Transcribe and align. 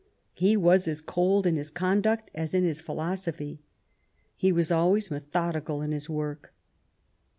He 0.33 0.57
was 0.57 0.87
as 0.87 0.99
cold 0.99 1.45
in 1.45 1.57
his 1.57 1.69
conduct 1.69 2.31
as 2.33 2.55
in 2.55 2.63
his 2.63 2.81
philosophy. 2.81 3.61
He 4.35 4.51
was 4.51 4.71
always 4.71 5.11
methodical 5.11 5.83
in 5.83 5.91
his 5.91 6.09
work. 6.09 6.55